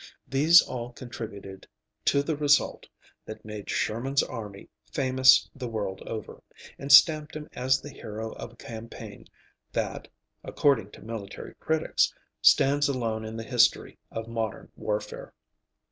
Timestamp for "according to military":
10.43-11.53